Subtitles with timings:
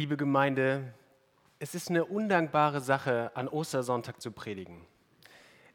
[0.00, 0.94] Liebe Gemeinde,
[1.58, 4.86] es ist eine undankbare Sache, an Ostersonntag zu predigen.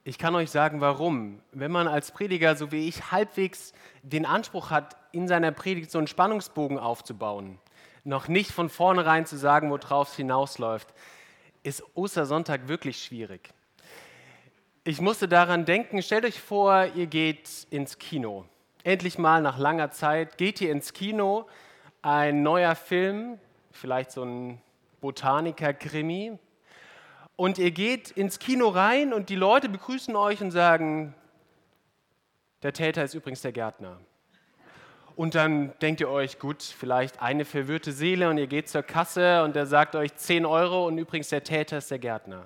[0.04, 1.44] Ich kann euch sagen, warum.
[1.52, 6.00] Wenn man als Prediger, so wie ich, halbwegs den Anspruch hat, in seiner Predigt so
[6.00, 7.60] einen Spannungsbogen aufzubauen,
[8.04, 10.92] noch nicht von vornherein zu sagen, worauf es hinausläuft,
[11.62, 13.54] ist Ostersonntag wirklich schwierig.
[14.86, 18.46] Ich musste daran denken, stellt euch vor, ihr geht ins Kino.
[18.84, 21.46] Endlich mal nach langer Zeit geht ihr ins Kino,
[22.02, 23.40] ein neuer Film,
[23.76, 24.62] vielleicht so ein
[25.02, 26.38] Botaniker-Krimi.
[27.36, 31.14] Und ihr geht ins Kino rein und die Leute begrüßen euch und sagen,
[32.64, 34.00] der Täter ist übrigens der Gärtner.
[35.16, 39.44] Und dann denkt ihr euch, gut, vielleicht eine verwirrte Seele und ihr geht zur Kasse
[39.44, 42.46] und der sagt euch 10 Euro und übrigens der Täter ist der Gärtner.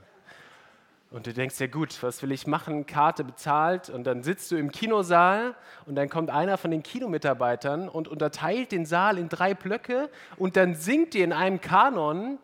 [1.11, 2.85] Und du denkst ja gut, was will ich machen?
[2.85, 5.55] Karte bezahlt und dann sitzt du im Kinosaal
[5.87, 10.55] und dann kommt einer von den Kinomitarbeitern und unterteilt den Saal in drei Blöcke und
[10.55, 12.37] dann singt ihr in einem Kanon,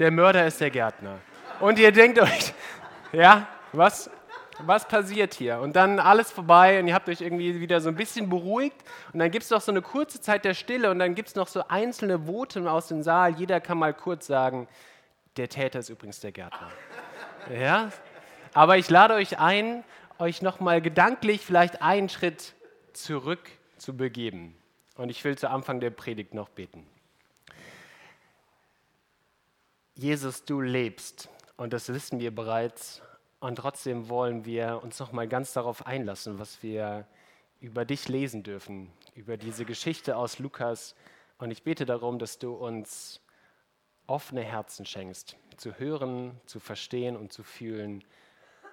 [0.00, 1.18] der Mörder ist der Gärtner.
[1.60, 2.54] Und ihr denkt euch,
[3.12, 4.10] ja, was,
[4.58, 5.60] was passiert hier?
[5.60, 9.20] Und dann alles vorbei und ihr habt euch irgendwie wieder so ein bisschen beruhigt und
[9.20, 11.46] dann gibt es noch so eine kurze Zeit der Stille und dann gibt es noch
[11.46, 13.36] so einzelne Voten aus dem Saal.
[13.36, 14.66] Jeder kann mal kurz sagen,
[15.36, 16.70] der Täter ist übrigens der Gärtner.
[17.52, 17.90] Ja?
[18.52, 19.84] Aber ich lade euch ein,
[20.18, 22.54] euch nochmal gedanklich vielleicht einen Schritt
[22.92, 24.56] zurück zu begeben.
[24.96, 26.86] Und ich will zu Anfang der Predigt noch beten.
[29.94, 33.02] Jesus, du lebst und das wissen wir bereits.
[33.38, 37.06] Und trotzdem wollen wir uns nochmal ganz darauf einlassen, was wir
[37.60, 40.94] über dich lesen dürfen, über diese Geschichte aus Lukas.
[41.38, 43.20] Und ich bete darum, dass du uns
[44.10, 48.02] offene Herzen schenkst, zu hören, zu verstehen und zu fühlen,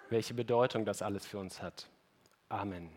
[0.10, 1.88] welche Bedeutung das alles für uns hat.
[2.50, 2.90] Amen.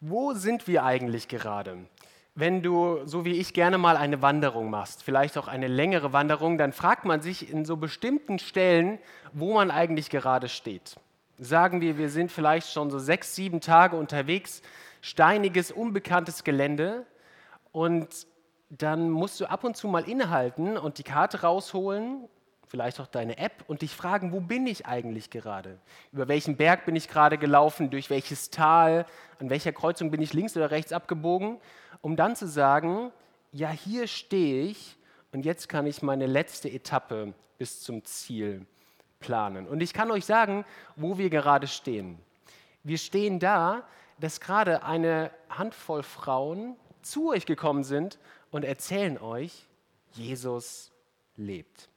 [0.00, 1.78] Wo sind wir eigentlich gerade?
[2.34, 6.58] Wenn du, so wie ich, gerne mal eine Wanderung machst, vielleicht auch eine längere Wanderung,
[6.58, 8.98] dann fragt man sich in so bestimmten Stellen,
[9.32, 10.96] wo man eigentlich gerade steht.
[11.38, 14.62] Sagen wir, wir sind vielleicht schon so sechs, sieben Tage unterwegs,
[15.00, 17.06] steiniges, unbekanntes Gelände,
[17.76, 18.26] und
[18.70, 22.26] dann musst du ab und zu mal innehalten und die Karte rausholen,
[22.66, 25.78] vielleicht auch deine App und dich fragen, wo bin ich eigentlich gerade?
[26.10, 27.90] Über welchen Berg bin ich gerade gelaufen?
[27.90, 29.04] Durch welches Tal?
[29.40, 31.60] An welcher Kreuzung bin ich links oder rechts abgebogen?
[32.00, 33.12] Um dann zu sagen,
[33.52, 34.96] ja, hier stehe ich
[35.32, 38.64] und jetzt kann ich meine letzte Etappe bis zum Ziel
[39.20, 39.68] planen.
[39.68, 40.64] Und ich kann euch sagen,
[40.96, 42.18] wo wir gerade stehen.
[42.84, 43.82] Wir stehen da,
[44.18, 46.76] dass gerade eine Handvoll Frauen
[47.10, 48.18] zu euch gekommen sind
[48.50, 49.66] und erzählen euch,
[50.12, 50.92] Jesus
[51.36, 51.88] lebt.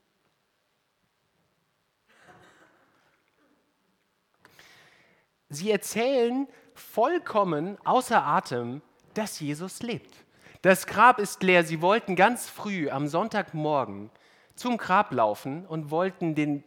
[5.49, 8.81] Sie erzählen vollkommen außer Atem,
[9.15, 10.13] dass Jesus lebt.
[10.61, 11.63] Das Grab ist leer.
[11.63, 14.11] Sie wollten ganz früh am Sonntagmorgen
[14.55, 16.63] zum Grab laufen und wollten den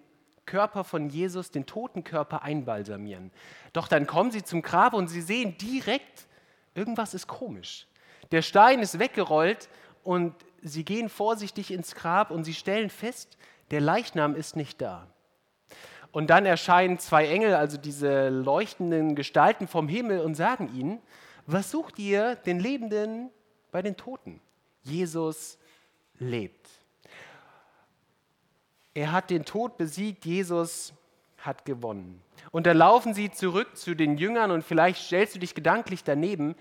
[0.47, 3.31] Körper von Jesus, den toten Körper einbalsamieren.
[3.73, 6.27] Doch dann kommen sie zum Grab und sie sehen direkt,
[6.75, 7.87] irgendwas ist komisch.
[8.31, 9.69] Der Stein ist weggerollt
[10.05, 13.37] und sie gehen vorsichtig ins Grab und sie stellen fest,
[13.71, 15.07] der Leichnam ist nicht da.
[16.13, 21.01] Und dann erscheinen zwei Engel, also diese leuchtenden Gestalten vom Himmel, und sagen ihnen,
[21.47, 23.31] was sucht ihr den Lebenden
[23.71, 24.41] bei den Toten?
[24.83, 25.59] Jesus
[26.19, 26.69] lebt.
[28.95, 30.93] Er hat den Tod besiegt, Jesus
[31.39, 32.23] hat gewonnen.
[32.51, 36.55] Und da laufen sie zurück zu den Jüngern und vielleicht stellst du dich gedanklich daneben,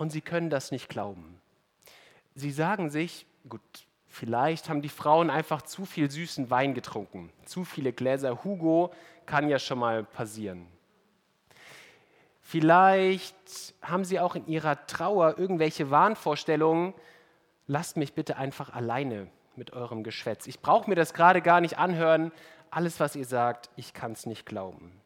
[0.00, 1.38] und sie können das nicht glauben.
[2.34, 3.60] Sie sagen sich, gut,
[4.06, 8.94] vielleicht haben die Frauen einfach zu viel süßen Wein getrunken, zu viele Gläser Hugo
[9.26, 10.66] kann ja schon mal passieren.
[12.40, 16.94] Vielleicht haben sie auch in ihrer Trauer irgendwelche Wahnvorstellungen,
[17.66, 20.46] lasst mich bitte einfach alleine mit eurem Geschwätz.
[20.46, 22.32] Ich brauche mir das gerade gar nicht anhören.
[22.70, 24.98] Alles, was ihr sagt, ich kann es nicht glauben.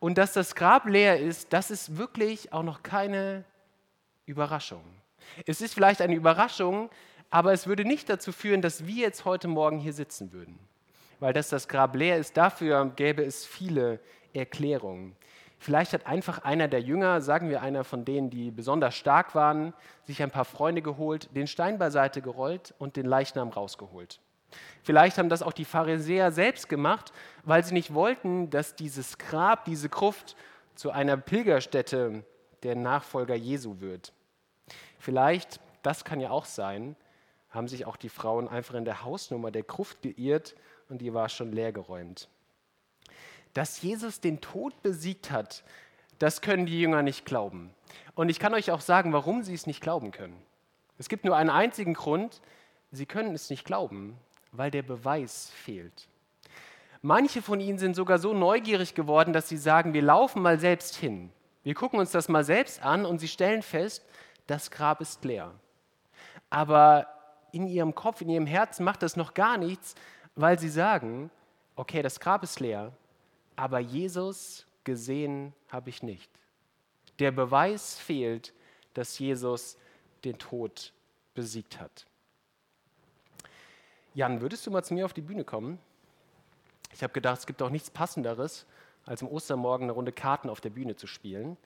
[0.00, 3.44] Und dass das Grab leer ist, das ist wirklich auch noch keine
[4.26, 4.82] Überraschung.
[5.46, 6.90] Es ist vielleicht eine Überraschung,
[7.30, 10.58] aber es würde nicht dazu führen, dass wir jetzt heute Morgen hier sitzen würden.
[11.18, 14.00] Weil dass das Grab leer ist, dafür gäbe es viele
[14.34, 15.16] Erklärungen.
[15.58, 19.72] Vielleicht hat einfach einer der Jünger, sagen wir einer von denen, die besonders stark waren,
[20.04, 24.20] sich ein paar Freunde geholt, den Stein beiseite gerollt und den Leichnam rausgeholt.
[24.82, 27.12] Vielleicht haben das auch die Pharisäer selbst gemacht,
[27.44, 30.36] weil sie nicht wollten, dass dieses Grab, diese Gruft
[30.74, 32.22] zu einer Pilgerstätte
[32.62, 34.12] der Nachfolger Jesu wird.
[35.06, 36.96] Vielleicht, das kann ja auch sein,
[37.50, 40.56] haben sich auch die Frauen einfach in der Hausnummer der Gruft geirrt
[40.88, 42.28] und die war schon leergeräumt.
[43.54, 45.62] Dass Jesus den Tod besiegt hat,
[46.18, 47.72] das können die Jünger nicht glauben.
[48.16, 50.42] Und ich kann euch auch sagen, warum sie es nicht glauben können.
[50.98, 52.40] Es gibt nur einen einzigen Grund,
[52.90, 54.18] sie können es nicht glauben,
[54.50, 56.08] weil der Beweis fehlt.
[57.00, 60.96] Manche von ihnen sind sogar so neugierig geworden, dass sie sagen, wir laufen mal selbst
[60.96, 61.30] hin.
[61.62, 64.04] Wir gucken uns das mal selbst an und sie stellen fest,
[64.46, 65.52] das Grab ist leer.
[66.50, 67.06] Aber
[67.52, 69.94] in ihrem Kopf, in ihrem Herzen macht das noch gar nichts,
[70.34, 71.30] weil sie sagen,
[71.74, 72.92] okay, das Grab ist leer,
[73.56, 76.30] aber Jesus gesehen habe ich nicht.
[77.18, 78.52] Der Beweis fehlt,
[78.94, 79.76] dass Jesus
[80.24, 80.92] den Tod
[81.34, 82.06] besiegt hat.
[84.14, 85.78] Jan, würdest du mal zu mir auf die Bühne kommen?
[86.92, 88.64] Ich habe gedacht, es gibt auch nichts Passenderes,
[89.04, 91.56] als am Ostermorgen eine Runde Karten auf der Bühne zu spielen.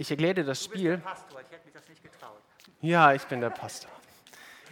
[0.00, 0.98] Ich erkläre dir das Spiel.
[0.98, 2.38] Pastor, ich hätte mich das nicht getraut.
[2.80, 3.90] Ja, ich bin der Pastor.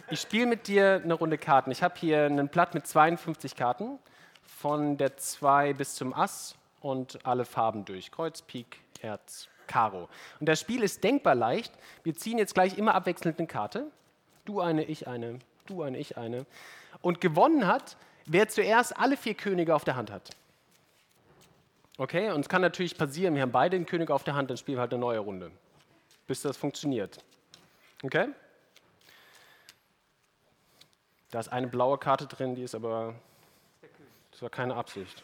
[0.09, 1.69] Ich spiele mit dir eine Runde Karten.
[1.69, 3.99] Ich habe hier ein Blatt mit 52 Karten,
[4.45, 8.09] von der 2 bis zum Ass und alle Farben durch.
[8.09, 10.07] Kreuz, Pik, Herz, Karo.
[10.39, 11.73] Und das Spiel ist denkbar leicht.
[12.03, 13.91] Wir ziehen jetzt gleich immer abwechselnd eine Karte.
[14.45, 16.45] Du eine, ich eine, du eine, ich eine.
[17.01, 20.29] Und gewonnen hat, wer zuerst alle vier Könige auf der Hand hat.
[21.97, 24.57] Okay, und es kann natürlich passieren, wir haben beide den König auf der Hand, dann
[24.57, 25.51] spielen wir halt eine neue Runde,
[26.27, 27.23] bis das funktioniert.
[28.03, 28.29] Okay?
[31.31, 33.15] Da ist eine blaue Karte drin, die ist aber.
[34.31, 35.23] Das war keine Absicht.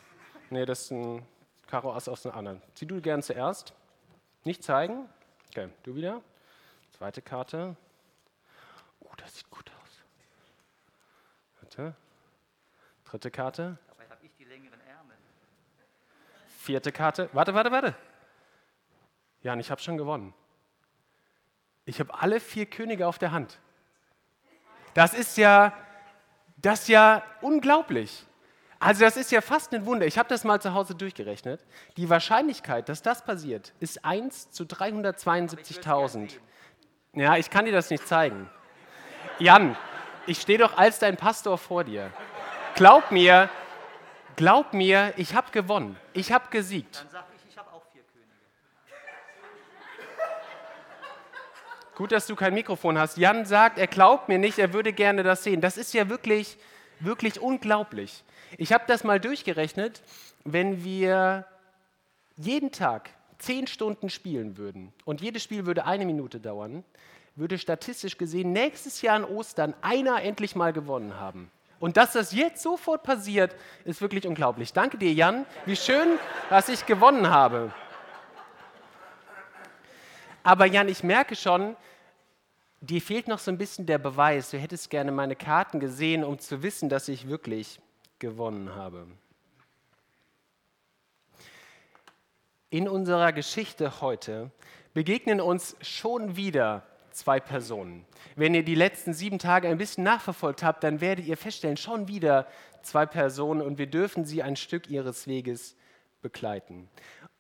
[0.50, 1.26] Nee, das ist ein
[1.68, 2.62] Karo Ass aus einem anderen.
[2.74, 3.74] Zieh du gern zuerst.
[4.44, 5.08] Nicht zeigen.
[5.50, 6.22] Okay, du wieder.
[6.98, 7.76] Zweite Karte.
[9.00, 10.02] Oh, das sieht gut aus.
[11.62, 11.96] Warte.
[13.06, 13.78] Dritte Karte.
[13.88, 15.16] Dabei habe ich die längeren Ärmel.
[16.64, 17.30] Vierte Karte.
[17.34, 17.96] Warte, warte, warte.
[19.42, 20.34] Jan, ich habe schon gewonnen.
[21.84, 23.60] Ich habe alle vier Könige auf der Hand.
[24.94, 25.74] Das ist ja
[26.64, 28.26] das ist ja unglaublich.
[28.80, 30.06] Also das ist ja fast ein Wunder.
[30.06, 31.60] Ich habe das mal zu Hause durchgerechnet.
[31.98, 36.32] Die Wahrscheinlichkeit, dass das passiert, ist 1 zu 372.000.
[37.14, 38.50] Ja, ich kann dir das nicht zeigen.
[39.40, 39.76] Jan,
[40.26, 42.12] ich stehe doch als dein Pastor vor dir.
[42.76, 43.50] Glaub mir,
[44.36, 45.98] glaub mir, ich habe gewonnen.
[46.14, 47.00] Ich habe gesiegt.
[47.02, 48.32] Dann sag ich, ich habe auch vier Könige.
[51.96, 53.18] Gut, dass du kein Mikrofon hast.
[53.18, 55.62] Jan sagt, er glaubt mir nicht, er würde gerne das sehen.
[55.62, 56.58] Das ist ja wirklich,
[57.00, 58.24] wirklich unglaublich.
[58.58, 60.02] Ich habe das mal durchgerechnet,
[60.44, 61.46] wenn wir
[62.38, 63.10] jeden Tag
[63.40, 66.84] zehn Stunden spielen würden und jedes Spiel würde eine Minute dauern,
[67.36, 71.52] würde statistisch gesehen nächstes Jahr an Ostern einer endlich mal gewonnen haben.
[71.84, 74.72] Und dass das jetzt sofort passiert, ist wirklich unglaublich.
[74.72, 75.46] Danke dir, Jan.
[75.66, 76.18] Wie schön,
[76.50, 77.74] dass ich gewonnen habe.
[80.44, 81.76] Aber Jan, ich merke schon,
[82.80, 84.50] dir fehlt noch so ein bisschen der Beweis.
[84.50, 87.82] Du hättest gerne meine Karten gesehen, um zu wissen, dass ich wirklich
[88.18, 89.06] gewonnen habe.
[92.70, 94.52] In unserer Geschichte heute
[94.94, 98.06] begegnen uns schon wieder zwei Personen.
[98.36, 102.08] Wenn ihr die letzten sieben Tage ein bisschen nachverfolgt habt, dann werdet ihr feststellen, schon
[102.08, 102.48] wieder
[102.82, 105.76] zwei Personen und wir dürfen sie ein Stück ihres Weges
[106.22, 106.90] begleiten.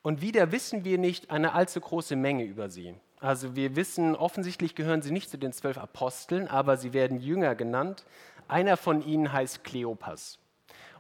[0.01, 2.93] Und wieder wissen wir nicht eine allzu große Menge über sie.
[3.19, 7.55] Also wir wissen, offensichtlich gehören sie nicht zu den zwölf Aposteln, aber sie werden Jünger
[7.55, 8.05] genannt.
[8.49, 10.39] Einer von ihnen heißt Kleopas.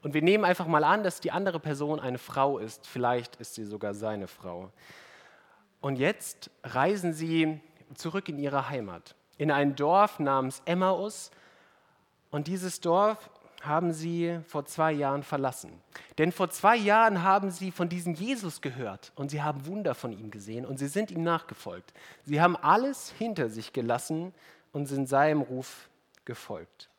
[0.03, 2.87] Und wir nehmen einfach mal an, dass die andere Person eine Frau ist.
[2.87, 4.71] Vielleicht ist sie sogar seine Frau.
[5.81, 7.59] Und jetzt reisen sie
[7.95, 11.31] zurück in ihre Heimat, in ein Dorf namens Emmaus.
[12.31, 13.29] Und dieses Dorf
[13.63, 15.81] haben sie vor zwei Jahren verlassen.
[16.17, 20.11] Denn vor zwei Jahren haben sie von diesem Jesus gehört und sie haben Wunder von
[20.11, 21.93] ihm gesehen und sie sind ihm nachgefolgt.
[22.23, 24.33] Sie haben alles hinter sich gelassen
[24.73, 25.89] und sind seinem Ruf
[26.25, 26.89] gefolgt.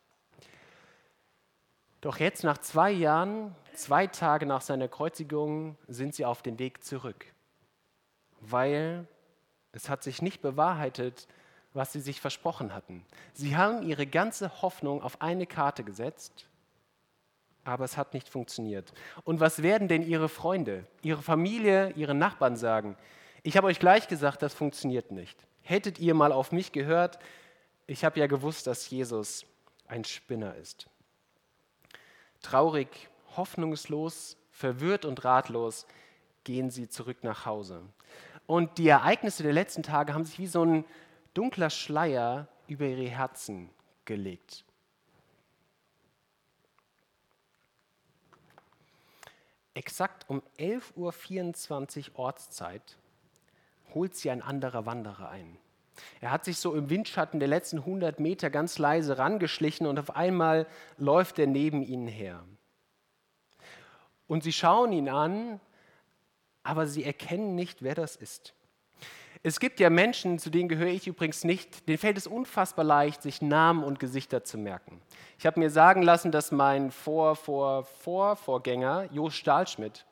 [2.01, 6.83] Doch jetzt nach zwei Jahren, zwei Tage nach seiner Kreuzigung, sind sie auf dem Weg
[6.83, 7.25] zurück,
[8.41, 9.07] weil
[9.75, 11.27] es hat sich nicht bewahrheitet,
[11.73, 13.05] was sie sich versprochen hatten.
[13.33, 16.47] Sie haben ihre ganze Hoffnung auf eine Karte gesetzt
[17.65, 18.93] aber es hat nicht funktioniert.
[19.23, 22.95] Und was werden denn Ihre Freunde, Ihre Familie, Ihre Nachbarn sagen?
[23.43, 25.37] Ich habe euch gleich gesagt, das funktioniert nicht.
[25.61, 27.19] Hättet ihr mal auf mich gehört,
[27.87, 29.45] ich habe ja gewusst, dass Jesus
[29.87, 30.87] ein Spinner ist.
[32.41, 35.87] Traurig, hoffnungslos, verwirrt und ratlos
[36.43, 37.81] gehen sie zurück nach Hause.
[38.47, 40.85] Und die Ereignisse der letzten Tage haben sich wie so ein
[41.33, 43.69] dunkler Schleier über ihre Herzen
[44.05, 44.65] gelegt.
[49.75, 52.97] exakt um 11.24 Uhr Ortszeit
[53.93, 55.57] holt sie ein anderer Wanderer ein.
[56.19, 60.15] Er hat sich so im Windschatten der letzten 100 Meter ganz leise rangeschlichen und auf
[60.15, 60.65] einmal
[60.97, 62.43] läuft er neben ihnen her.
[64.27, 65.59] Und sie schauen ihn an,
[66.65, 68.53] aber sie erkennen nicht, wer das ist.
[69.43, 73.21] Es gibt ja Menschen, zu denen gehöre ich übrigens nicht, denen fällt es unfassbar leicht,
[73.21, 75.01] sich Namen und Gesichter zu merken.
[75.37, 80.05] Ich habe mir sagen lassen, dass mein Vor, Vor, Vor, Vorgänger, Jo Stahlschmidt,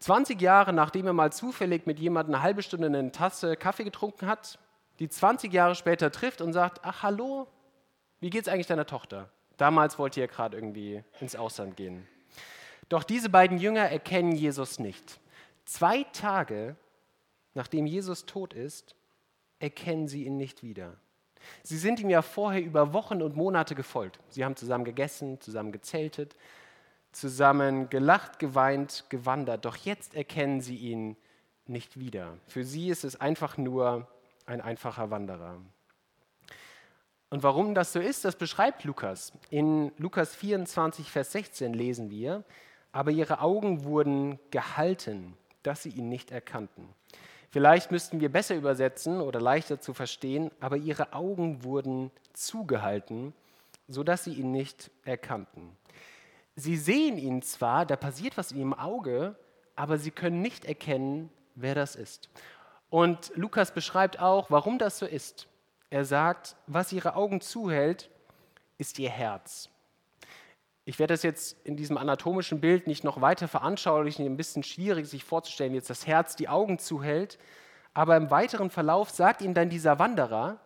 [0.00, 4.26] 20 Jahre nachdem er mal zufällig mit jemandem eine halbe Stunde eine Tasse Kaffee getrunken
[4.26, 4.58] hat,
[4.98, 7.48] die 20 Jahre später trifft und sagt, ach hallo,
[8.20, 9.28] wie geht's eigentlich deiner Tochter?
[9.56, 12.06] Damals wollte ihr gerade irgendwie ins Ausland gehen.
[12.88, 15.20] Doch diese beiden Jünger erkennen Jesus nicht.
[15.64, 16.76] Zwei Tage
[17.54, 18.94] nachdem Jesus tot ist,
[19.58, 20.96] erkennen sie ihn nicht wieder.
[21.62, 24.18] Sie sind ihm ja vorher über Wochen und Monate gefolgt.
[24.28, 26.36] Sie haben zusammen gegessen, zusammen gezeltet,
[27.12, 29.64] zusammen gelacht, geweint, gewandert.
[29.64, 31.16] Doch jetzt erkennen sie ihn
[31.66, 32.36] nicht wieder.
[32.46, 34.08] Für sie ist es einfach nur
[34.46, 35.60] ein einfacher Wanderer.
[37.30, 39.32] Und warum das so ist, das beschreibt Lukas.
[39.50, 42.44] In Lukas 24, Vers 16 lesen wir,
[42.94, 46.88] aber ihre Augen wurden gehalten, dass sie ihn nicht erkannten.
[47.50, 53.34] Vielleicht müssten wir besser übersetzen oder leichter zu verstehen, aber ihre Augen wurden zugehalten,
[53.88, 55.76] sodass sie ihn nicht erkannten.
[56.54, 59.34] Sie sehen ihn zwar, da passiert was in ihrem Auge,
[59.74, 62.28] aber sie können nicht erkennen, wer das ist.
[62.90, 65.48] Und Lukas beschreibt auch, warum das so ist.
[65.90, 68.08] Er sagt, was ihre Augen zuhält,
[68.78, 69.68] ist ihr Herz.
[70.86, 75.06] Ich werde das jetzt in diesem anatomischen Bild nicht noch weiter veranschaulichen, ein bisschen schwierig
[75.06, 77.38] sich vorzustellen, jetzt das Herz die Augen zuhält.
[77.94, 80.60] Aber im weiteren Verlauf sagt ihnen dann dieser Wanderer,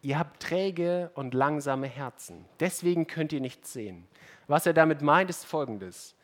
[0.00, 4.06] ihr habt träge und langsame Herzen, deswegen könnt ihr nichts sehen.
[4.46, 6.14] Was er damit meint, ist folgendes.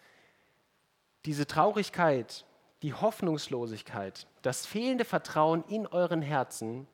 [1.24, 2.46] Diese Traurigkeit,
[2.82, 6.86] die Hoffnungslosigkeit, das fehlende Vertrauen in euren Herzen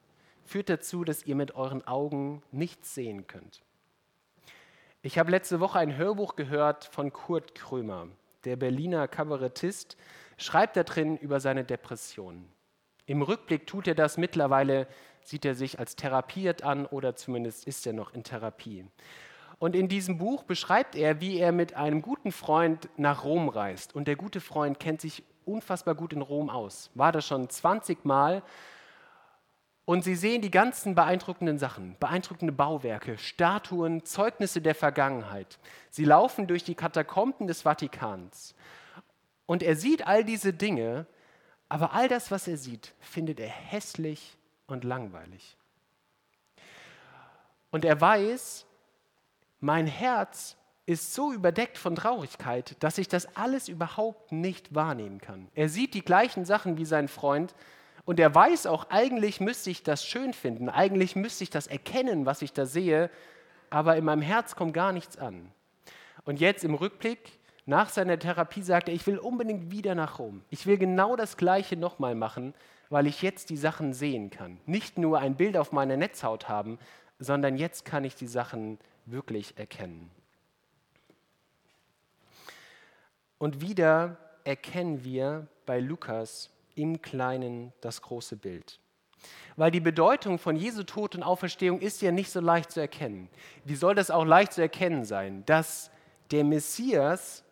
[0.44, 3.62] führt dazu, dass ihr mit euren Augen nichts sehen könnt.
[5.06, 8.08] Ich habe letzte Woche ein Hörbuch gehört von Kurt Krömer.
[8.46, 9.98] Der Berliner Kabarettist
[10.38, 12.48] schreibt da drin über seine Depression.
[13.04, 14.86] Im Rückblick tut er das mittlerweile,
[15.22, 18.86] sieht er sich als therapiert an oder zumindest ist er noch in Therapie.
[19.58, 23.94] Und in diesem Buch beschreibt er, wie er mit einem guten Freund nach Rom reist.
[23.94, 26.90] Und der gute Freund kennt sich unfassbar gut in Rom aus.
[26.94, 28.42] War da schon 20 Mal
[29.86, 35.58] und sie sehen die ganzen beeindruckenden Sachen, beeindruckende Bauwerke, Statuen, Zeugnisse der Vergangenheit.
[35.90, 38.54] Sie laufen durch die Katakomben des Vatikans.
[39.46, 41.06] Und er sieht all diese Dinge,
[41.68, 45.56] aber all das, was er sieht, findet er hässlich und langweilig.
[47.70, 48.64] Und er weiß,
[49.60, 55.48] mein Herz ist so überdeckt von Traurigkeit, dass ich das alles überhaupt nicht wahrnehmen kann.
[55.54, 57.54] Er sieht die gleichen Sachen wie sein Freund,
[58.04, 62.26] und er weiß auch, eigentlich müsste ich das schön finden, eigentlich müsste ich das erkennen,
[62.26, 63.10] was ich da sehe,
[63.70, 65.50] aber in meinem Herz kommt gar nichts an.
[66.24, 70.42] Und jetzt im Rückblick, nach seiner Therapie, sagt er, ich will unbedingt wieder nach Rom.
[70.50, 72.54] Ich will genau das Gleiche nochmal machen,
[72.90, 74.58] weil ich jetzt die Sachen sehen kann.
[74.66, 76.78] Nicht nur ein Bild auf meiner Netzhaut haben,
[77.18, 80.10] sondern jetzt kann ich die Sachen wirklich erkennen.
[83.38, 88.80] Und wieder erkennen wir bei Lukas im Kleinen das große Bild.
[89.56, 93.28] Weil die Bedeutung von Jesu Tod und Auferstehung ist ja nicht so leicht zu erkennen.
[93.64, 95.90] Wie soll das auch leicht zu erkennen sein, dass
[96.30, 97.44] der Messias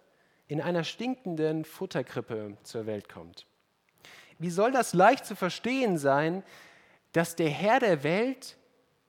[0.49, 3.47] in einer stinkenden Futterkrippe zur Welt kommt?
[4.39, 6.43] Wie soll das leicht zu verstehen sein,
[7.13, 8.57] dass der Herr der Welt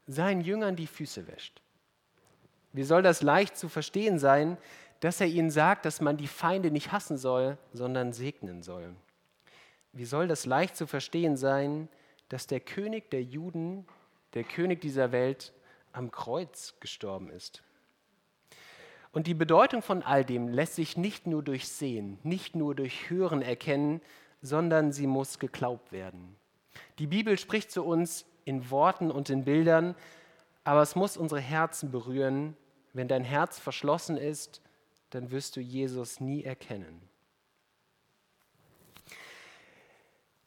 [0.06, 1.62] seinen Jüngern die Füße wäscht?
[2.72, 4.58] Wie soll das leicht zu verstehen sein,
[5.00, 8.96] dass er ihnen sagt, dass man die Feinde nicht hassen soll, sondern segnen soll?
[9.94, 11.88] Wie soll das leicht zu verstehen sein,
[12.30, 13.86] dass der König der Juden,
[14.34, 15.54] der König dieser Welt,
[15.92, 17.64] am Kreuz gestorben ist?
[19.12, 23.12] Und die Bedeutung von all dem lässt sich nicht nur durch Sehen, nicht nur durch
[23.12, 24.02] Hören erkennen,
[24.42, 26.36] sondern sie muss geglaubt werden.
[26.98, 29.96] Die Bibel spricht zu uns in Worten und in Bildern,
[30.64, 32.58] aber es muss unsere Herzen berühren.
[32.94, 34.62] Wenn dein Herz verschlossen ist,
[35.12, 37.00] dann wirst du Jesus nie erkennen.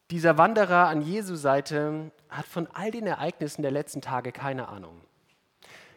[0.09, 5.01] Dieser Wanderer an Jesu Seite hat von all den Ereignissen der letzten Tage keine Ahnung.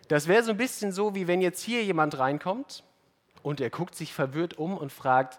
[0.09, 2.83] Das wäre so ein bisschen so, wie wenn jetzt hier jemand reinkommt
[3.43, 5.39] und er guckt sich verwirrt um und fragt,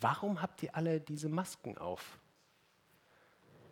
[0.00, 2.18] warum habt ihr alle diese Masken auf?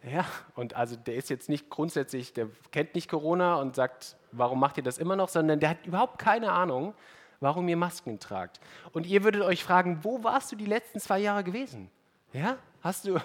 [0.03, 4.61] Ja, und also der ist jetzt nicht grundsätzlich, der kennt nicht Corona und sagt, warum
[4.61, 6.93] macht ihr das immer noch, sondern der hat überhaupt keine Ahnung,
[7.41, 8.61] warum ihr Masken tragt.
[8.93, 11.91] Und ihr würdet euch fragen, wo warst du die letzten zwei Jahre gewesen?
[12.35, 13.19] Ja, hast du,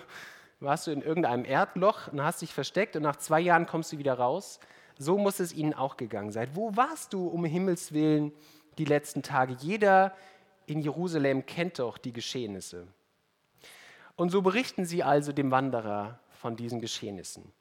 [0.60, 3.98] warst du in irgendeinem Erdloch und hast dich versteckt und nach zwei Jahren kommst du
[3.98, 4.60] wieder raus.
[4.98, 6.50] So muss es ihnen auch gegangen sein.
[6.54, 8.34] Wo warst du um Himmels willen
[8.78, 9.56] die letzten Tage?
[9.60, 10.14] Jeder
[10.66, 12.88] in Jerusalem kennt doch die Geschehnisse.
[14.16, 17.54] Und so berichten sie also dem Wanderer von diesen Geschehnissen.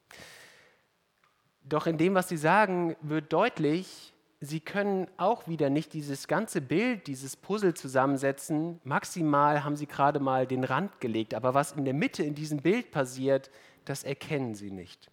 [1.62, 6.60] Doch in dem, was sie sagen, wird deutlich, sie können auch wieder nicht dieses ganze
[6.60, 8.80] Bild, dieses Puzzle zusammensetzen.
[8.84, 12.58] Maximal haben sie gerade mal den Rand gelegt, aber was in der Mitte in diesem
[12.58, 13.50] Bild passiert,
[13.84, 15.10] das erkennen sie nicht.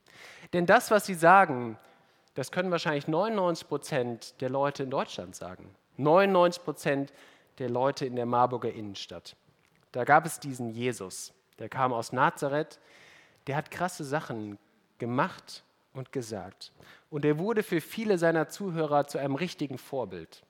[0.53, 1.77] Denn das, was sie sagen,
[2.35, 5.73] das können wahrscheinlich 99 Prozent der Leute in Deutschland sagen.
[5.97, 7.13] 99 Prozent
[7.57, 9.35] der Leute in der Marburger Innenstadt.
[9.91, 12.79] Da gab es diesen Jesus, der kam aus Nazareth,
[13.47, 14.57] der hat krasse Sachen
[14.97, 15.64] gemacht
[15.95, 16.71] und gesagt.
[17.09, 20.43] Und er wurde für viele seiner Zuhörer zu einem richtigen Vorbild.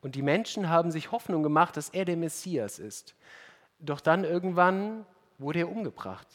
[0.00, 3.14] Und die Menschen haben sich Hoffnung gemacht, dass er der Messias ist.
[3.78, 5.04] Doch dann irgendwann
[5.38, 6.28] wurde er umgebracht.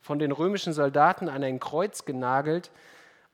[0.00, 2.70] Von den römischen Soldaten an ein Kreuz genagelt.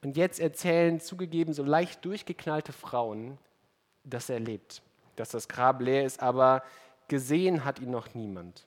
[0.02, 3.38] Und jetzt erzählen zugegeben so leicht durchgeknallte Frauen,
[4.02, 4.82] dass er lebt,
[5.16, 6.62] dass das Grab leer ist, aber
[7.08, 8.66] gesehen hat ihn noch niemand.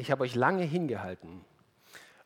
[0.00, 1.44] Ich habe euch lange hingehalten.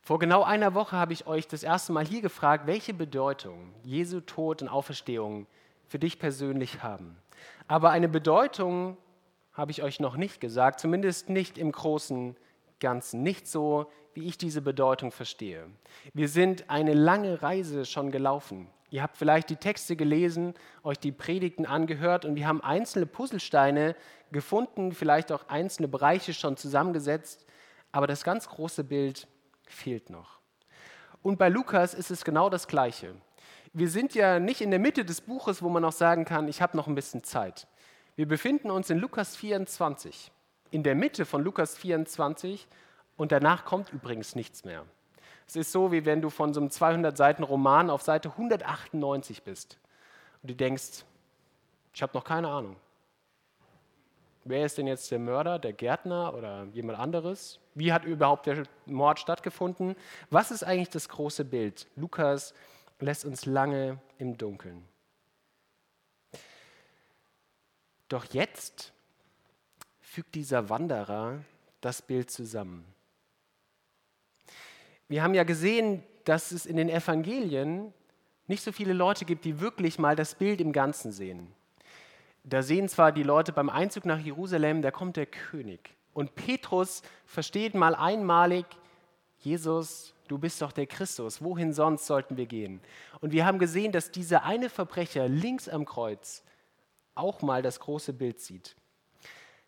[0.01, 4.21] Vor genau einer Woche habe ich euch das erste Mal hier gefragt, welche Bedeutung Jesu
[4.21, 5.49] Tod und Auferstehung
[5.89, 7.17] für dich persönlich haben.
[7.67, 8.97] Aber eine Bedeutung
[9.53, 12.37] habe ich euch noch nicht gesagt, zumindest nicht im großen
[12.79, 15.67] Ganzen, nicht so, wie ich diese Bedeutung verstehe.
[16.13, 18.69] Wir sind eine lange Reise schon gelaufen.
[18.91, 20.55] Ihr habt vielleicht die Texte gelesen,
[20.85, 23.97] euch die Predigten angehört und wir haben einzelne Puzzlesteine
[24.31, 27.45] gefunden, vielleicht auch einzelne Bereiche schon zusammengesetzt,
[27.95, 29.29] aber das ganz große Bild
[29.69, 30.41] fehlt noch.
[31.23, 33.15] Und bei Lukas ist es genau das Gleiche.
[33.73, 36.61] Wir sind ja nicht in der Mitte des Buches, wo man noch sagen kann, ich
[36.61, 37.69] habe noch ein bisschen Zeit.
[38.17, 40.33] Wir befinden uns in Lukas 24,
[40.73, 42.67] in der Mitte von Lukas 24
[43.17, 44.85] und danach kommt übrigens nichts mehr.
[45.47, 49.45] Es ist so, wie wenn du von so einem 200 Seiten Roman auf Seite 198
[49.45, 49.79] bist
[50.43, 51.05] und du denkst,
[51.93, 52.75] ich habe noch keine Ahnung.
[54.45, 57.61] Wer ist denn jetzt der Mörder, der Gärtner oder jemand anderes?
[57.75, 59.97] Wie hat überhaupt der Mord stattgefunden?
[60.29, 61.87] Was ist eigentlich das große Bild?
[61.97, 62.53] Lukas
[63.01, 64.87] lässt uns lange im Dunkeln.
[68.09, 68.93] Doch jetzt
[70.01, 71.41] fügt dieser Wanderer
[71.81, 72.85] das Bild zusammen.
[75.09, 77.95] Wir haben ja gesehen, dass es in den Evangelien
[78.47, 81.55] nicht so viele Leute gibt, die wirklich mal das Bild im Ganzen sehen.
[82.45, 85.97] Da sehen zwar die Leute beim Einzug nach Jerusalem, da kommt der König.
[86.13, 88.67] Und Petrus versteht mal einmalig,
[89.39, 92.81] Jesus, du bist doch der Christus, wohin sonst sollten wir gehen?
[93.21, 96.43] Und wir haben gesehen, dass dieser eine Verbrecher links am Kreuz
[97.15, 98.77] auch mal das große Bild sieht.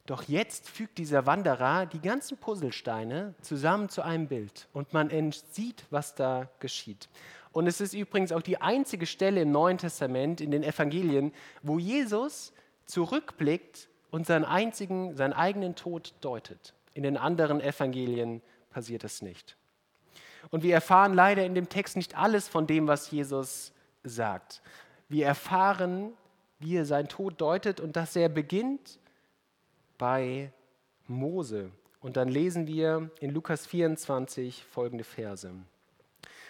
[0.05, 5.85] Doch jetzt fügt dieser Wanderer die ganzen Puzzlesteine zusammen zu einem Bild und man sieht,
[5.91, 7.09] was da geschieht.
[7.53, 11.79] Und es ist übrigens auch die einzige Stelle im Neuen Testament, in den Evangelien, wo
[11.79, 12.53] Jesus
[12.87, 16.75] zurückblickt und seinen, einzigen, seinen eigenen Tod deutet.
[16.95, 19.57] In den anderen Evangelien passiert es nicht.
[20.51, 23.73] Und wir erfahren leider in dem Text nicht alles von dem, was Jesus
[24.05, 24.63] sagt.
[25.09, 26.13] Wir erfahren,
[26.59, 28.99] wie er seinen Tod deutet und dass er beginnt
[29.99, 30.53] bei
[31.07, 31.71] Mose.
[32.01, 35.51] Und dann lesen wir in Lukas 24 folgende Verse.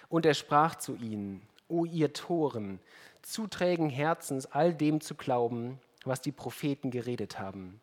[0.08, 2.78] Und er sprach zu ihnen, O ihr Toren,
[3.22, 7.80] zuträgen Herzens all dem zu glauben, was die Propheten geredet haben.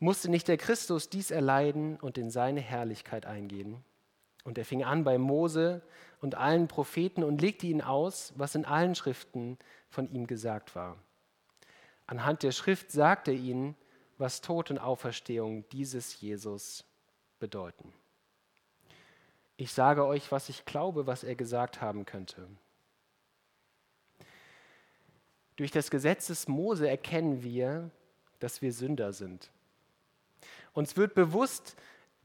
[0.00, 3.82] Musste nicht der Christus dies erleiden und in seine Herrlichkeit eingehen?
[4.44, 5.82] Und er fing an bei Mose
[6.20, 10.96] und allen Propheten und legte ihnen aus, was in allen Schriften von ihm gesagt war.
[12.06, 13.76] Anhand der Schrift sagte er ihnen,
[14.16, 16.84] was Tod und Auferstehung dieses Jesus
[17.38, 17.92] bedeuten.
[19.56, 22.48] Ich sage euch, was ich glaube, was er gesagt haben könnte.
[25.58, 27.90] Durch das Gesetz des Mose erkennen wir,
[28.38, 29.50] dass wir Sünder sind.
[30.72, 31.74] Uns wird bewusst,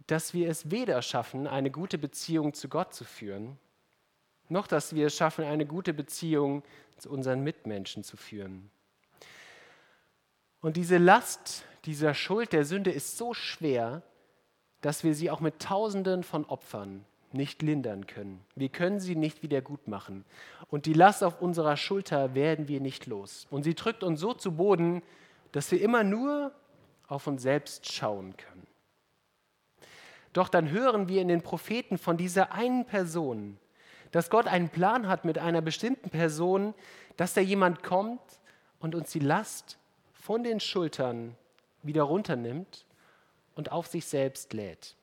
[0.05, 3.57] dass wir es weder schaffen, eine gute Beziehung zu Gott zu führen,
[4.49, 6.61] noch dass wir es schaffen, eine gute Beziehung
[6.99, 8.69] zu unseren Mitmenschen zu führen.
[10.61, 14.03] Und diese Last dieser Schuld der Sünde ist so schwer,
[14.81, 18.43] dass wir sie auch mit Tausenden von Opfern nicht lindern können.
[18.55, 20.25] Wir können sie nicht wieder gut machen.
[20.69, 23.47] Und die Last auf unserer Schulter werden wir nicht los.
[23.49, 25.01] Und sie drückt uns so zu Boden,
[25.51, 26.51] dass wir immer nur
[27.07, 28.67] auf uns selbst schauen können.
[30.33, 33.57] Doch dann hören wir in den Propheten von dieser einen Person,
[34.11, 36.73] dass Gott einen Plan hat mit einer bestimmten Person,
[37.17, 38.21] dass da jemand kommt
[38.79, 39.77] und uns die Last
[40.13, 41.35] von den Schultern
[41.83, 42.85] wieder runternimmt
[43.55, 44.95] und auf sich selbst lädt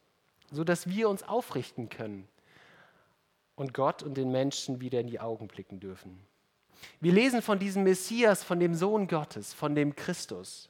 [0.51, 2.29] sodass wir uns aufrichten können
[3.55, 6.19] und Gott und den Menschen wieder in die Augen blicken dürfen.
[7.01, 10.69] Wir lesen von diesem Messias, von dem Sohn Gottes, von dem Christus.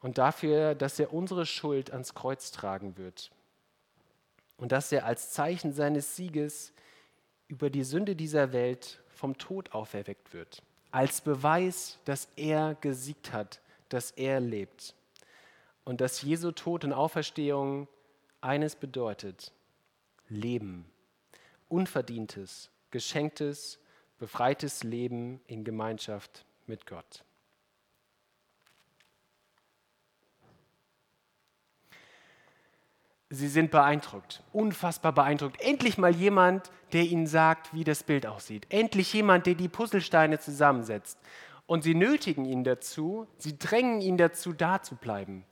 [0.00, 3.30] und dafür, dass er unsere Schuld ans Kreuz tragen wird
[4.58, 6.74] und dass er als Zeichen seines Sieges
[7.48, 13.62] über die Sünde dieser Welt vom Tod auferweckt wird, als Beweis, dass er gesiegt hat,
[13.88, 14.94] dass er lebt
[15.84, 17.88] und dass Jesu Tod und Auferstehung
[18.40, 19.52] eines bedeutet,
[20.28, 20.86] Leben,
[21.68, 23.78] unverdientes, geschenktes,
[24.18, 27.24] befreites Leben in Gemeinschaft mit Gott.
[33.30, 35.60] Sie sind beeindruckt, unfassbar beeindruckt.
[35.60, 38.66] Endlich mal jemand, der ihnen sagt, wie das Bild aussieht.
[38.68, 41.18] Endlich jemand, der die Puzzlesteine zusammensetzt.
[41.66, 45.44] Und sie nötigen ihn dazu, sie drängen ihn dazu, da zu bleiben.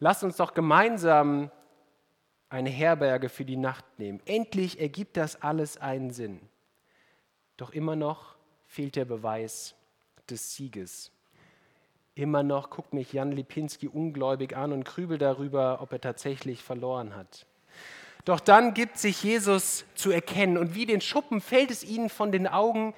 [0.00, 1.50] Lasst uns doch gemeinsam
[2.48, 4.20] eine Herberge für die Nacht nehmen.
[4.24, 6.40] Endlich ergibt das alles einen Sinn.
[7.56, 8.34] Doch immer noch
[8.66, 9.74] fehlt der Beweis
[10.28, 11.12] des Sieges.
[12.14, 17.14] Immer noch guckt mich Jan Lipinski ungläubig an und grübelt darüber, ob er tatsächlich verloren
[17.14, 17.46] hat.
[18.24, 22.32] Doch dann gibt sich Jesus zu erkennen und wie den Schuppen fällt es ihnen von
[22.32, 22.94] den Augen,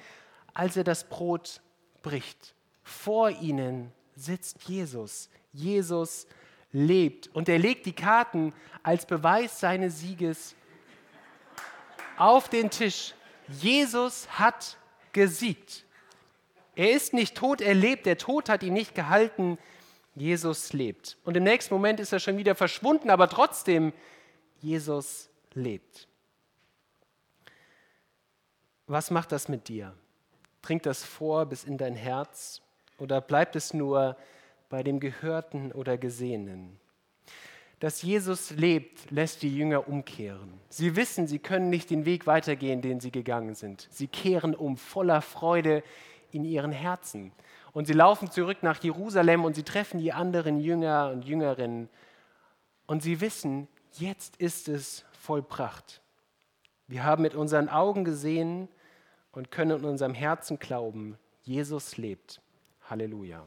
[0.53, 1.61] als er das Brot
[2.01, 2.55] bricht.
[2.81, 5.29] Vor ihnen sitzt Jesus.
[5.51, 6.27] Jesus
[6.73, 10.55] lebt und er legt die Karten als Beweis seines Sieges
[12.17, 13.13] auf den Tisch.
[13.47, 14.77] Jesus hat
[15.13, 15.85] gesiegt.
[16.75, 18.05] Er ist nicht tot, er lebt.
[18.05, 19.57] Der Tod hat ihn nicht gehalten.
[20.15, 21.17] Jesus lebt.
[21.23, 23.93] Und im nächsten Moment ist er schon wieder verschwunden, aber trotzdem,
[24.59, 26.07] Jesus lebt.
[28.87, 29.93] Was macht das mit dir?
[30.61, 32.61] Dringt das vor bis in dein Herz
[32.97, 34.17] oder bleibt es nur
[34.73, 36.79] bei dem Gehörten oder Gesehenen?
[37.79, 40.51] Dass Jesus lebt, lässt die Jünger umkehren.
[40.69, 43.87] Sie wissen, sie können nicht den Weg weitergehen, den sie gegangen sind.
[43.91, 45.83] Sie kehren um voller Freude
[46.31, 47.33] in ihren Herzen.
[47.71, 51.87] Und sie laufen zurück nach Jerusalem und sie treffen die anderen Jünger und Jüngerinnen.
[52.87, 53.67] Und sie wissen,
[53.99, 56.01] jetzt ist es vollbracht.
[56.87, 58.69] Wir haben mit unseren Augen gesehen
[59.33, 62.41] und können in unserem Herzen glauben, Jesus lebt.
[62.89, 63.45] Halleluja.